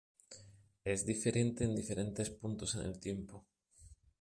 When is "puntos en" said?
2.31-2.81